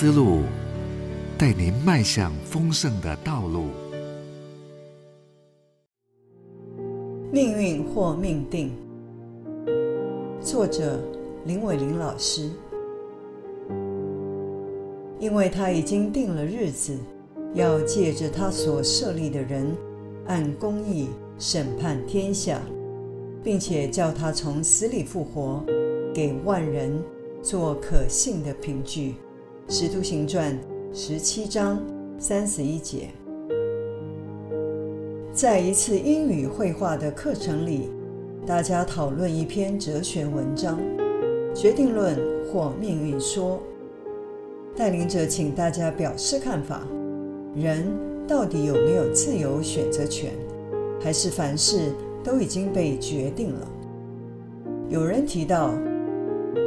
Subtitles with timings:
[0.00, 0.38] 思路，
[1.36, 3.66] 带您迈向丰盛的道路。
[7.30, 8.72] 命运或命定，
[10.40, 10.98] 作者
[11.44, 12.48] 林伟玲老师。
[15.18, 16.96] 因为他已经定了日子，
[17.52, 19.76] 要借着他所设立的人，
[20.28, 22.58] 按公义审判天下，
[23.44, 25.62] 并且叫他从死里复活，
[26.14, 26.90] 给万人
[27.42, 29.10] 做可信的凭据。
[29.72, 30.52] 《使徒行传》
[30.92, 31.80] 十七章
[32.18, 33.08] 三十一节，
[35.32, 37.88] 在一次英语绘画的课程里，
[38.44, 40.80] 大家讨论一篇哲学文章——
[41.54, 43.62] 决定论或命运说。
[44.74, 46.84] 带领者请大家表示看法：
[47.54, 47.86] 人
[48.26, 50.32] 到底有没有自由选择权，
[51.00, 51.92] 还是凡事
[52.24, 53.68] 都已经被决定了？
[54.88, 55.72] 有人提到。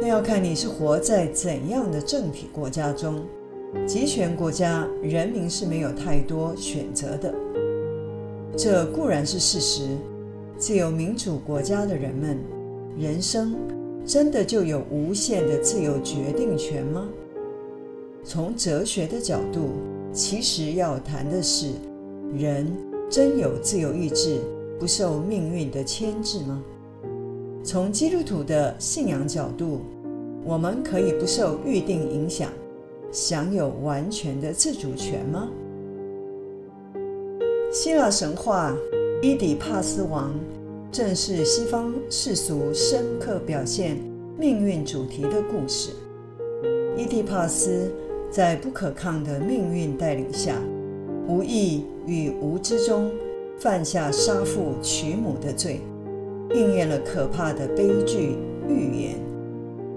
[0.00, 3.24] 那要看你是活在怎样的政体国家中。
[3.86, 7.34] 集权国家人民是没有太多选择的，
[8.56, 9.88] 这固然是事实。
[10.56, 12.38] 自由民主国家的人们，
[12.98, 13.54] 人生
[14.06, 17.08] 真的就有无限的自由决定权吗？
[18.24, 19.68] 从哲学的角度，
[20.12, 21.72] 其实要谈的是：
[22.34, 22.66] 人
[23.10, 24.38] 真有自由意志，
[24.78, 26.62] 不受命运的牵制吗？
[27.62, 29.80] 从基督徒的信仰角度，
[30.44, 32.50] 我们可以不受预定影响，
[33.12, 35.48] 享有完全的自主权吗？
[37.70, 38.74] 希腊神话
[39.20, 40.32] 伊底帕斯王
[40.90, 43.98] 正是西方世俗深刻表现
[44.38, 45.90] 命运主题的故事。
[46.96, 47.92] 伊底帕斯
[48.30, 50.54] 在不可抗的命运带领下，
[51.26, 53.10] 无意与无知中
[53.58, 55.82] 犯下杀父娶母的罪。
[56.54, 59.14] 应验了可怕的悲剧预言，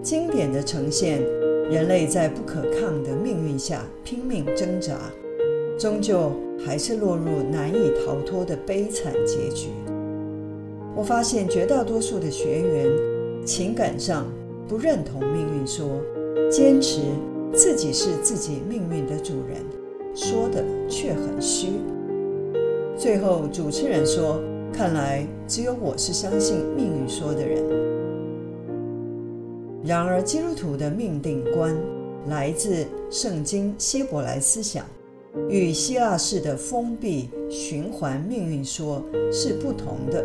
[0.02, 1.22] 经典的呈现
[1.70, 4.98] 人类在不可抗的命运下拼命挣扎，
[5.80, 9.70] 终究还是落入难以逃脱的悲惨结局。
[10.94, 14.26] 我发现绝大多数的学员情感上
[14.68, 15.88] 不认同命运说，
[16.50, 17.00] 坚持
[17.54, 19.58] 自己是自己命运的主人，
[20.14, 21.68] 说的却很虚。
[22.98, 24.42] 最后主持人说。
[24.74, 27.64] 看来只有我是相信命运说的人。
[29.84, 31.76] 然而，基督徒的命定观
[32.28, 34.86] 来自圣经希伯来思想，
[35.50, 40.24] 与希腊式的封闭循环命运说是不同的。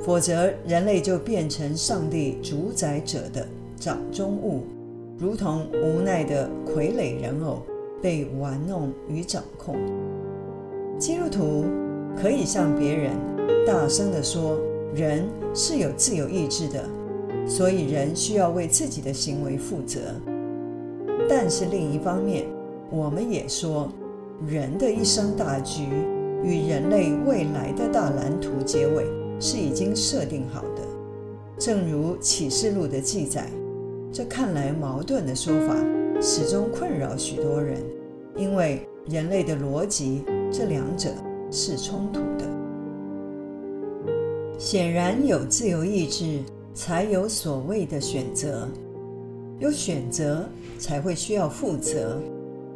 [0.00, 3.46] 否则，人类就变成上帝主宰者的
[3.76, 4.62] 掌中物，
[5.18, 7.62] 如同无奈的傀儡人偶
[8.00, 9.76] 被玩弄与掌控。
[10.98, 11.64] 基督徒
[12.16, 13.12] 可以向别人。
[13.66, 14.58] 大声地说
[14.94, 16.84] ：“人是有自由意志的，
[17.46, 20.00] 所以人需要为自己的行为负责。
[21.28, 22.46] 但是另一方面，
[22.90, 23.88] 我们也说，
[24.46, 25.82] 人的一生大局
[26.42, 29.04] 与人类未来的大蓝图结尾
[29.38, 30.82] 是已经设定好的。
[31.58, 33.46] 正如启示录的记载，
[34.10, 35.76] 这看来矛盾的说法
[36.20, 37.76] 始终困扰许多人，
[38.36, 41.10] 因为人类的逻辑这两者
[41.50, 42.48] 是冲突的。”
[44.58, 46.40] 显然，有自由意志，
[46.74, 48.68] 才有所谓的选择；
[49.58, 50.46] 有选择，
[50.78, 52.20] 才会需要负责，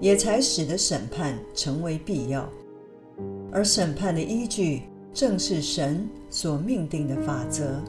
[0.01, 2.49] 也才使得审判成为必要。
[3.53, 7.81] 而审判的依据，正是神所命定的法则，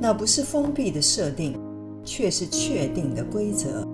[0.00, 1.58] 那不是封闭的设定，
[2.04, 3.86] 却是确定的规则，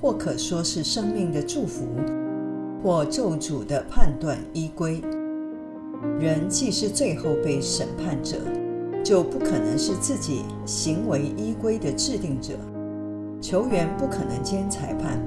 [0.00, 1.84] 或可说是生命的祝福，
[2.82, 5.02] 或咒诅的判断依规。
[6.18, 8.36] 人既是最后被审判者。
[9.02, 12.52] 就不可能是自己行为依规的制定者，
[13.40, 15.18] 球员不可能兼裁判，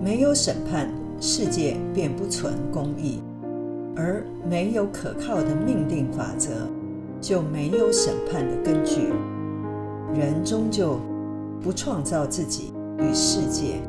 [0.00, 0.88] 没有审判，
[1.20, 3.20] 世界便不存公义；
[3.96, 6.50] 而没有可靠的命定法则，
[7.20, 9.12] 就没有审判的根据。
[10.14, 11.00] 人终究
[11.60, 13.80] 不创造自己与世界，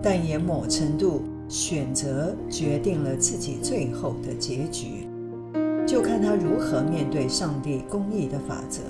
[0.00, 5.08] 但也某程度选择决定了自己最后的结局。
[5.86, 8.80] 就看他如何面对上帝公义的法则。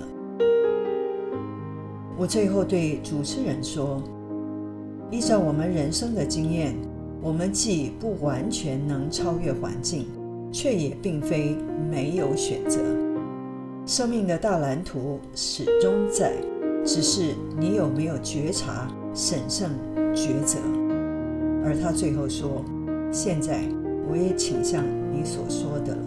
[2.16, 4.02] 我最后对主持人说
[5.10, 6.76] ：“依照我们人生的经验，
[7.20, 10.06] 我们既不完全能超越环境，
[10.52, 11.56] 却也并非
[11.90, 12.78] 没有选择。
[13.86, 16.34] 生命的大蓝图始终在，
[16.84, 19.70] 只是你有没有觉察、审慎
[20.14, 20.58] 抉择。”
[21.64, 22.64] 而他最后说
[23.10, 23.62] ：“现在
[24.08, 26.02] 我也倾向你所说的了。”